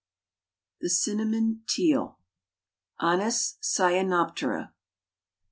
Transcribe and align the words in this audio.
]THE 0.81 0.89
CINNAMON 0.89 1.61
TEAL. 1.67 2.17
(_Anas 2.99 3.57
cyanoptera. 3.61 4.71